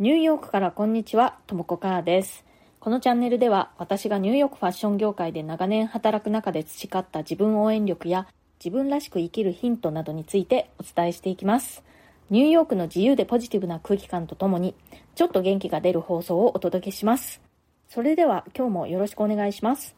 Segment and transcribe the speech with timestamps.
[0.00, 2.44] ニューヨークからこんにちは、ともこかーです。
[2.80, 8.26] このチャンネルでは私がニューヨークファッション業界で長年働く中で培った自分応援力や
[8.58, 11.84] 自分らしく生きるヒントなどについてお伝えしていきます。
[12.28, 14.74] ニューヨークの自由でポジティブな空気感とともに
[15.14, 17.40] ちょっと元気が出る放送をお届けします。
[17.88, 19.94] それでは今日もよろしくお願いします。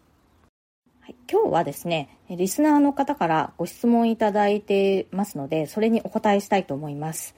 [1.01, 7.35] はい、今日はですね、リスナーの方からご質問いただいてますので、それにお答えしたいと思います。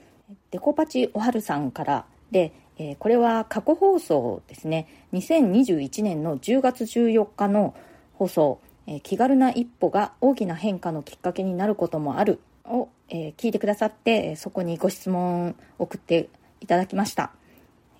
[0.51, 4.87] デコパチおはるさんからで、えーこれは過去放送ですね。
[5.13, 7.75] 2021年の10月14日の
[8.13, 12.39] 放送、えー気軽な一歩が大きな変化のきっかけになることもある。
[12.65, 16.29] を、えー聞いてくださってそこにご質問を送って
[16.61, 17.31] いただきました。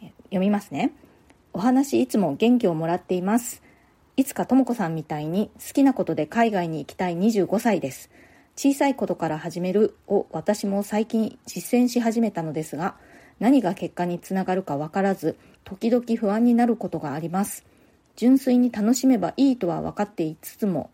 [0.02, 0.92] 読みますね。
[1.54, 3.62] お話いつも元気をもらっています。
[4.16, 8.10] いつかともこさんみたいに好きなことで海外に行きたい25歳です。
[8.56, 12.96] 小さいことから始めるを私も最近実践し始めたのですが
[13.40, 17.66] 何が結果につながるか分からず時々不安になることがあります。
[18.16, 20.90] 純粋に楽しめばいいとは分かっていつつも。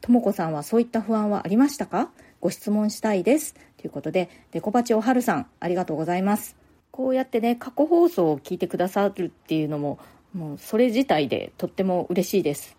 [0.00, 2.10] ともこさんはそういった不安はありましたか？
[2.40, 3.54] ご質問したいです。
[3.78, 6.56] ということでデコバチおはるさんありがとうございます。
[6.90, 9.98] こうやってね過去放送を聞いてくださるっていうのも
[10.32, 12.76] もうそれ自体でとっても嬉しいです。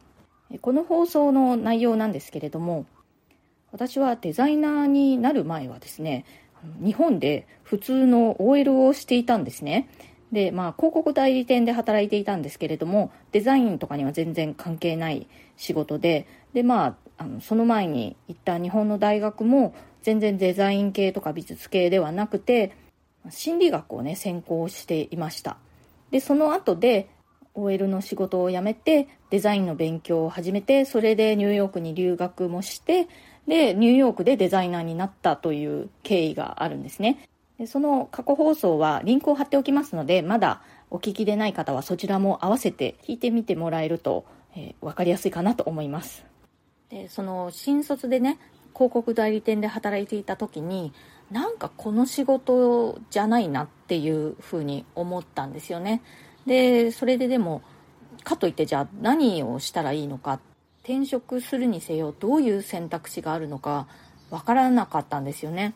[0.62, 2.86] この放送の内容なんですけれども
[3.72, 6.26] 私はデザイナーになる前はですね
[6.84, 9.90] 日本で普通の OL をしていたんですね。
[10.32, 22.74] でまあ広告代理店で働いていたんですけれどもデザインとかには全然関係ない仕事ででまああのその前に行った日本の大学も全然デザイン系とか美術系ではなくて
[23.30, 25.58] 心理学をね専攻していました。
[26.12, 27.10] でその後で
[27.54, 33.08] OL の仕事を辞めてデザインの勉強を始めてそれでニューヨークに留学もして
[33.48, 37.28] でニューヨークでデザイナーになったという経緯があるんですね。
[37.58, 44.26] でその過去放送はリンクを貼っておきますのでまだお聞きでない方はそちらも合わせて聞いてみてもらえると、
[44.56, 46.26] えー分かりやすいかなと思います。
[46.90, 48.38] でその新卒でね
[48.74, 50.94] 広告代理店で働いていた時に
[51.32, 56.02] なんかこの仕事じゃないなっていうふうに思ったんですよね。
[56.46, 57.62] でそれででも
[58.24, 60.40] かといってじゃあ何をしたらいいのか
[60.88, 63.88] 転職するにせよどういう選択肢があるのか
[64.30, 65.74] わからなかったんですよね。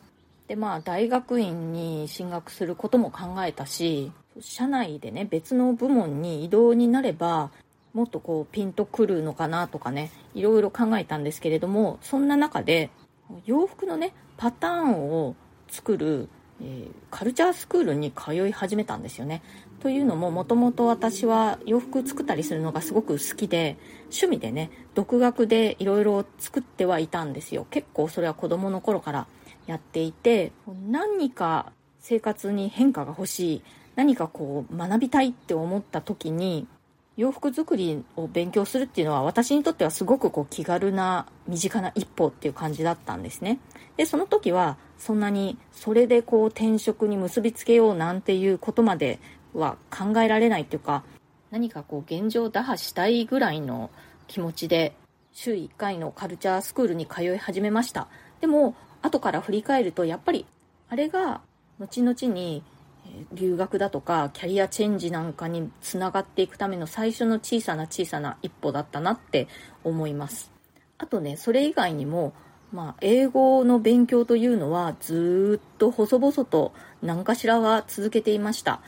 [0.47, 7.51] でまあ大学院に進学することも考えたし社内でね別の部門に異動になれば
[7.93, 12.89] もっとこうピンとくるのかなとかねいろいろ考えたんですけれどもそんな中で
[13.45, 15.35] 洋服のねパターンを
[15.67, 16.29] 作る、
[16.61, 19.41] えーカルチャースクールに通い始めたんですよね。
[19.81, 27.67] というのももともと私は洋服作ったりするのがすごく好きで趣味でね独学でいろいろ作ってはいたんですよ。
[27.69, 29.27] 結構それは子供の頃から
[29.67, 30.53] やっていて
[30.89, 33.63] 何か生活に変化が欲しい
[33.95, 36.67] 何かこう学びたいって思った時に
[37.21, 43.59] 洋服作りを勉強するっていうのは私にとってはすごくこう気軽な身近な一歩っていう感じだったんですね。
[43.95, 49.19] でその時はそんなにそれでこう転職に結びつけようなんていうことまで
[49.53, 51.03] は考えられないっていうか
[51.51, 53.91] 何かこう現状打破したいぐらいの
[54.27, 54.95] 気持ちで
[55.31, 58.07] 週1回のカルチャースクールに通い始めました。
[58.39, 58.73] でも
[59.03, 60.47] 後から振り返るとやっぱり
[60.89, 61.41] あれが
[61.77, 62.63] 後々に
[63.33, 69.47] 留学だとかキャリアチェンジなんかにつながっていくための最初の小さな小さな一歩だったなって
[69.83, 70.51] 思います。
[70.97, 72.33] あとねそれ以外にも
[72.71, 78.81] まあ、英語の勉強というのはずっと細々と何かしらは続けていました。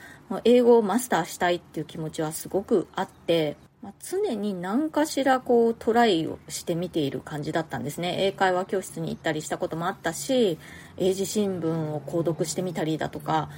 [0.44, 8.16] 英語をマスターしたいっていう気持ちはすごくあって、まあ常に何かしらこうトライをしてみている感じだったんですね。
[8.24, 10.58] 英会話教室に行ったりしたこともあったし
[10.96, 13.50] 英字新聞を購読してみたりだとか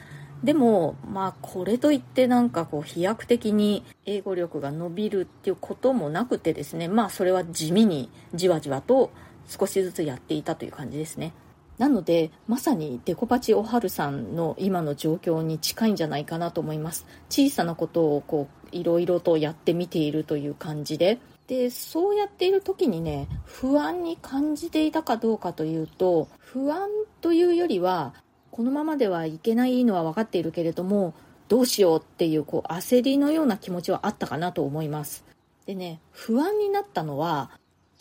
[0.44, 9.10] でもまあこれといってなんかこう飛躍的に英語力が伸びるっていうこともなくてですねまあそれは地味にじわじわと
[9.48, 11.32] 少しずつやっていたという感じですね。
[11.78, 17.06] なのでまさにデコパチおはるさんの今の状況に近いんじゃないかなと思います。
[17.28, 21.18] 小さなことをこういろいろとやってみているという感じで。
[21.46, 26.88] でそうやっている時にね不安に感じていたかどうかというと不安
[27.20, 28.14] というよりは
[28.56, 31.12] このままではいけないのは分かっているけれども
[31.48, 35.26] どうしようっていうこう焦りのような気持ちはあったかなと思います。
[35.66, 37.50] でね不安になったのは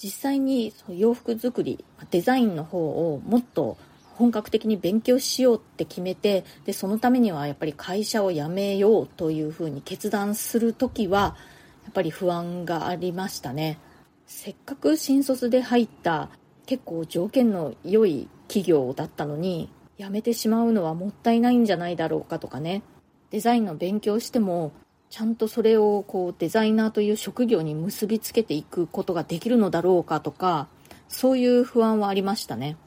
[0.01, 3.75] 実際に洋服作りデザインの方をもっと
[4.13, 11.35] 本格的に勉強しようって決めてでそのためにはやっぱり会社を辞めようというふうに決断する時は
[11.83, 13.77] やっぱり不安がありましたね。
[14.25, 16.29] せっかく新卒で入った
[16.65, 22.83] 結構条件の良い企業だったのに辞めてしまうのはもったいないんじゃないだろうかとかね。
[23.31, 24.71] デザインの勉強しても
[25.09, 30.67] ちゃんとそれをこうデザイナーという職業に結びつけていくことができるのだろうかとか
[31.07, 32.77] そういう不安はありましたね。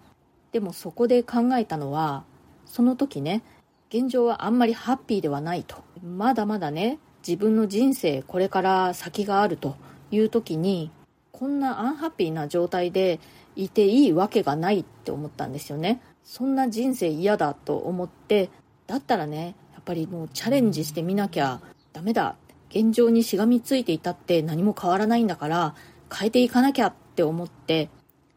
[0.52, 2.24] でもそこで考えたのは
[2.66, 3.42] その時ね
[3.90, 5.76] 現状はあんまりハッピーではないと。
[6.02, 9.76] まだまだね自分の人生これから先があると。
[10.10, 10.90] いう時に
[11.32, 13.20] こんなアンハッピーな状態で
[13.56, 16.00] いていいわけがないって思ったんですよね。
[16.28, 18.50] そんな人生嫌だと思って
[18.86, 21.62] だったらねやっぱりもうチャレンジしてみなきゃ
[21.94, 22.36] ダメだ。
[22.68, 25.74] 現状にしがみついていたって何も変わらないんだから
[26.14, 27.88] 変えていかなきゃって思って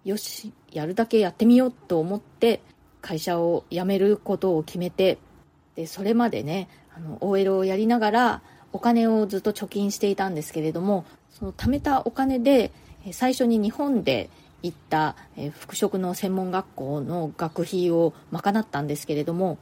[0.06, 2.62] よしやるだけやってみようと思って
[3.02, 5.18] 会社を辞めることを決めて
[5.76, 8.42] でそれまでねあの OL をやりながら
[8.72, 12.72] お金をずっと貯金していたんですけれどもその貯めたお金で
[13.12, 14.30] 最初に日本で
[14.64, 15.16] 行った
[15.60, 19.58] 服飾の専門学校の学費を賄ったんですけれども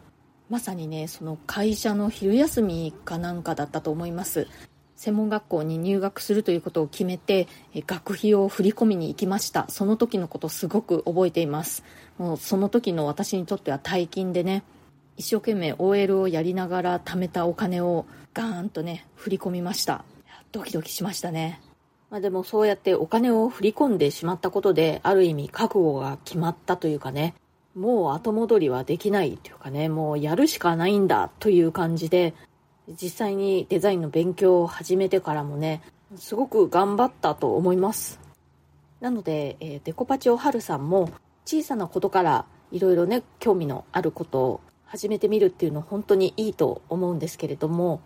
[0.49, 4.47] まさにねその会社の昼休みかなんかだったと思います。
[4.95, 7.47] 専門学校に入学するということを決めて
[7.87, 9.65] 学費を振り込みに行きました。
[9.69, 11.85] その時のことすごく覚えています。
[12.17, 14.63] もうその時の私にとっては大金でね
[15.15, 20.03] 一生懸命 OL をやりながら貯めたお金をガーンとね振り込みました。
[20.51, 21.61] ドキドキしましたね。
[22.09, 27.35] まあ、でもそうやってお金を振り込んでしまったことである意味覚悟が決まったというかね
[27.75, 32.33] もう後戻りはできないというかねもうやるしかないんだという感じで
[32.99, 35.81] 実際にデザインの勉強を始めてからもね
[36.17, 38.19] すごく頑張ったと思います。
[38.99, 41.11] なので、えー、デコパチオハルさんも
[41.45, 48.01] 小さなことからいろいろね興味のあることを始めてみるっていうの本当にいいと思うんですけれども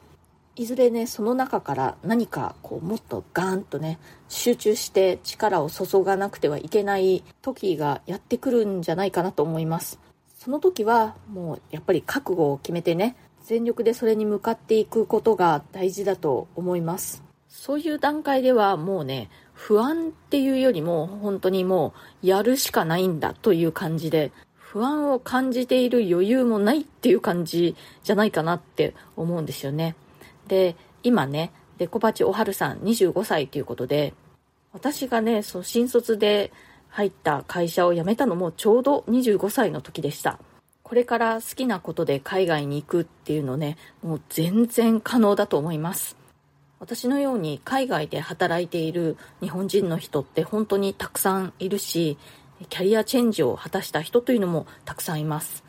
[0.56, 3.98] いずれねその中から何かこうもっとガーンとね
[4.30, 10.00] 集中して力を注がなくてはいけない時がやってくるんじゃないかなと思います。
[10.38, 17.24] その時はもうやっぱり覚悟を決めてね全力でそれに向かっていくことが大事だと思います。
[17.50, 29.96] そういう段階ではもうね不安っていうよりも本当にもうやるしかないんだという感じで不安を感じている余裕もないっていう感じじゃないかなって思うんですよね。
[30.48, 34.14] で、今ね、デコパチおはるさん25歳ということで、
[34.72, 36.52] 私がね、そう新卒で
[36.90, 40.40] 入った会社を辞めたのもちょうど25歳の時でした。
[40.84, 46.18] これから好きなことで海外に行くっていうのね、もう全然可能だと思います。
[46.80, 52.18] 私のように海外で働いている日本人の人って本当にたくさんいるし、
[52.70, 55.63] キャリアチェンジを果たした人というのもたくさんいます。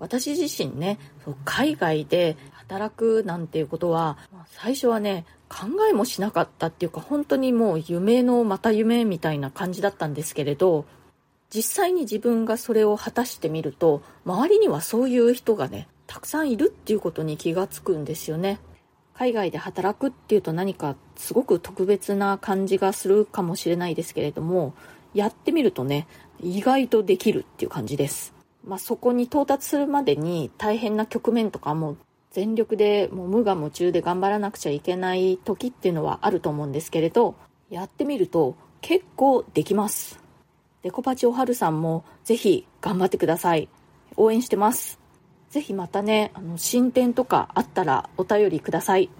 [0.00, 0.98] 私自身ね、
[1.44, 10.86] 海外で働くなんていうことは、最初はね、考えもしなかったっていうか、本当にもう夢のまた夢みたいな感じだったんですけれど、
[11.54, 18.58] 実際に自分がそれを果たしてみると、周りにはそういう人がね、たくさんいるっていうことに気がつくんですよね。
[19.14, 24.72] 海外で働くっていうと何かすごく特別な感じがするかもしれないですけれども、
[25.12, 26.06] やってみるとね、
[26.40, 28.39] 意外とできるっていう感じです。
[28.64, 31.96] まあ、そこに到達するまでに大変な局面とかも
[32.30, 37.34] 全力でもう無我夢中で頑張らなくちゃいけない時っていうのはあると思うんですけれど
[37.70, 40.20] やってみると結構できます。
[40.82, 43.68] デコパチおはるさんもぜひ頑張ってください。
[44.16, 44.98] 応援してます。
[45.50, 49.10] ぜひまたねあの進展とかあったらお便りください。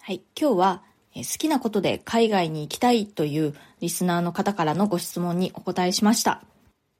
[0.00, 0.20] はい。
[0.38, 0.82] 今日は
[1.14, 6.42] 好きなことで海外に行きたいというリスナーの方からのご質問にお答えしました。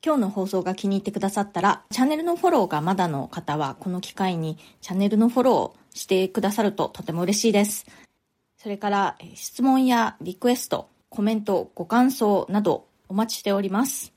[0.04, 7.86] 今日の放送が気に入ってくださったら、チャンネルのフォローがまだの方は、この機会にチャンネルのフォローをしてくださるととても嬉しいです。
[8.58, 14.12] それから、質問やリクエスト、コメント、ご感想などお待ちしております。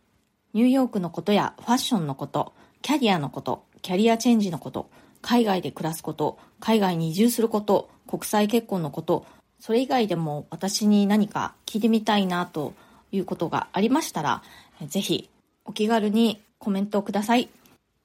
[0.52, 2.52] ニューヨークのことやファッションのこと、
[2.82, 4.90] キャリアのこと、キャリアチェンジのこと、
[5.22, 9.26] 海外で暮らすこと、海外に移住すること、国際結婚のこと、
[9.62, 12.74] それ以外でも私に何か聞いてみたいなと
[13.14, 14.44] いうことがありましたら、
[14.86, 15.30] ぜひ
[15.68, 17.50] お気軽にコメントをください。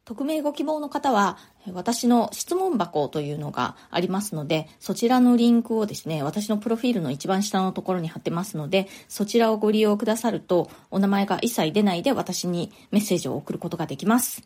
[0.05, 1.39] 匿名ご希望の方は、
[1.73, 14.43] 私の質問箱というのがありますので、そちらのリンクをですね、私のプロフィールの一番下のところに貼ってますので、そちらをご利用くださると、お名前が一切出ないで私にメッセージを送ることができます。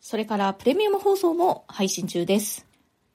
[0.00, 2.66] それから、プレミアム放送も配信中です。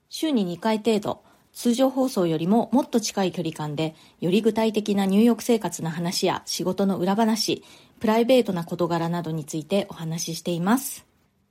[0.09, 1.21] 週に2回程度、
[1.53, 7.63] 通常放送よりももっと近い距離感で、より具体的な入浴生活の話や仕事の裏話、
[7.99, 11.05] プライベートな事柄などについてお話ししています。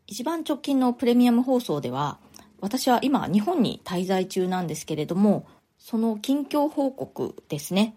[0.06, 2.18] 一番直近のプレミアム放送では、
[2.60, 5.46] 私は今日本に滞在中なんですけれども、
[5.78, 7.94] その近況報告ですね。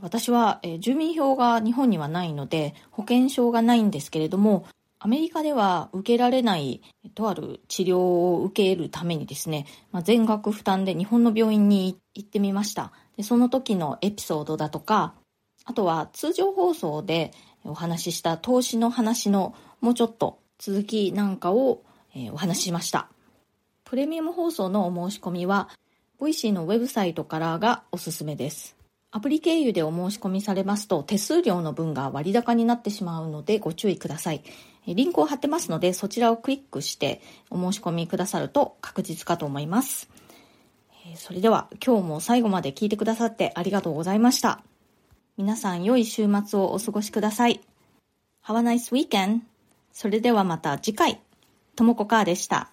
[0.00, 4.64] 私は住民票が日本にはないので保険証がないんですけれども
[5.02, 6.82] アメリカでは受けられない
[7.14, 12.92] とある治療を受けるためにですね、まあ、全額負担で日本の病院に行ってみました。
[13.16, 15.14] でその時のエピソードだとか、
[15.64, 17.32] あとは通常放送で
[17.64, 21.82] お話しした投資の話のもうちょっと続きなんかを、
[22.14, 23.08] え、お話ししました。
[23.84, 25.70] プレミアム放送のお申し込みは、
[26.18, 28.79] Voicy のウェブサイトからがおすすめです。
[29.12, 34.42] アプリ経由でお申し込みされますと手数料の分が割高になってしまうのでご注意ください。
[34.86, 40.08] リンクを貼ってますのでそちらをクリックしてお申し込みくださると確実かと思います。
[41.16, 44.62] それでは今日も最後まで聞いてくださってありがとうございました。
[45.36, 47.60] 皆さん良い週末をお過ごしください。
[48.44, 49.40] Have a nice weekend!
[49.92, 51.20] それではまた次回。
[51.74, 52.70] ともこかーでした。